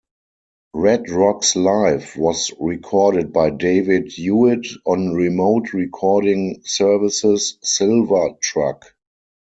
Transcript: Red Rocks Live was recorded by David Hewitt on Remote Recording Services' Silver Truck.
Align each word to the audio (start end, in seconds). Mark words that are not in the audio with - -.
Red 0.73 1.11
Rocks 1.11 1.55
Live 1.55 2.17
was 2.17 2.51
recorded 2.59 3.31
by 3.31 3.51
David 3.51 4.11
Hewitt 4.13 4.65
on 4.83 5.13
Remote 5.13 5.73
Recording 5.73 6.63
Services' 6.65 7.59
Silver 7.61 8.29
Truck. 8.41 8.95